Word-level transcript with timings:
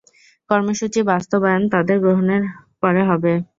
কর্মসূচি 0.49 0.99
বাস্তবায়ন 1.11 1.63
তাদের 1.73 1.97
গ্রহণের 2.03 2.43
পরে 2.81 3.01
হবে। 3.09 3.33